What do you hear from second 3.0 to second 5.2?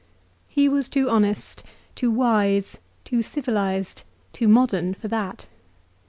too civilised, too modern for